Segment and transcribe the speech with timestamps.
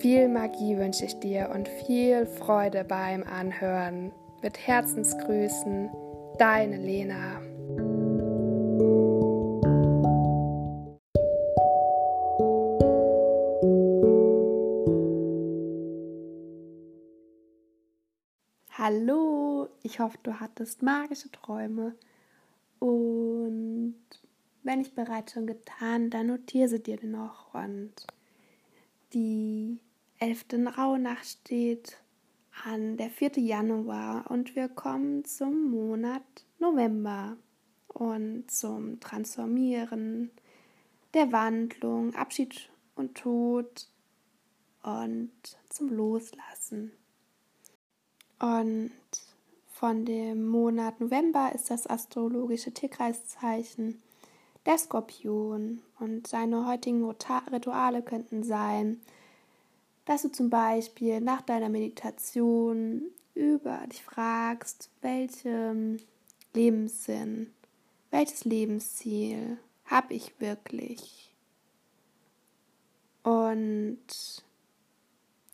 [0.00, 4.12] Viel Magie wünsche ich dir und viel Freude beim Anhören.
[4.42, 5.90] Mit Herzensgrüßen,
[6.38, 7.40] deine Lena.
[18.70, 21.96] Hallo, ich hoffe, du hattest magische Träume.
[22.78, 23.96] Und
[24.62, 27.52] wenn ich bereits schon getan, dann notiere sie dir noch.
[27.52, 28.06] Und
[29.12, 29.80] die
[30.18, 31.96] elfte Rauhnacht steht
[32.64, 33.38] an der 4.
[33.38, 36.22] Januar und wir kommen zum Monat
[36.58, 37.36] November
[37.88, 40.30] und zum Transformieren,
[41.14, 43.88] der Wandlung, Abschied und Tod
[44.82, 45.30] und
[45.68, 46.92] zum Loslassen.
[48.40, 48.92] Und
[49.68, 54.02] von dem Monat November ist das astrologische Tierkreiszeichen
[54.66, 59.00] der Skorpion und seine heutigen Rituale könnten sein,
[60.08, 63.02] dass du zum Beispiel nach deiner Meditation
[63.34, 66.00] über dich fragst, welchen
[66.54, 67.52] Lebenssinn,
[68.10, 71.30] welches Lebensziel habe ich wirklich?
[73.22, 73.98] Und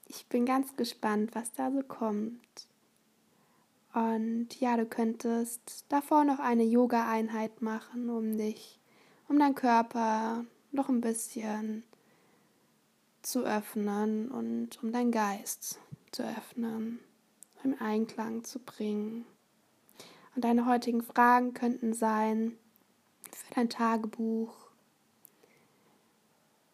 [0.07, 2.69] ich bin ganz gespannt, was da so kommt.
[3.93, 8.79] Und ja, du könntest davor noch eine Yoga-Einheit machen, um dich,
[9.29, 11.83] um deinen Körper noch ein bisschen
[13.25, 15.81] zu öffnen und um deinen Geist
[16.13, 17.01] zu öffnen,
[17.63, 19.25] im Einklang zu bringen.
[20.35, 22.57] Und deine heutigen Fragen könnten sein
[23.33, 24.55] für dein Tagebuch.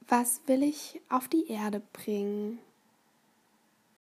[0.09, 2.59] Was will ich auf die Erde bringen?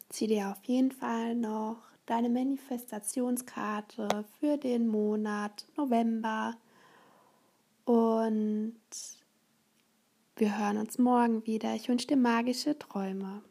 [0.08, 6.56] Zieh dir auf jeden Fall noch deine Manifestationskarte für den Monat November
[7.84, 8.74] und
[10.38, 11.74] wir hören uns morgen wieder.
[11.74, 13.42] Ich wünsche dir magische Träume.